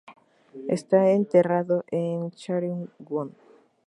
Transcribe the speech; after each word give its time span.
Está 0.77 0.99
enterrado 1.09 1.77
en 2.05 2.15
Sareung-won. 2.41 3.29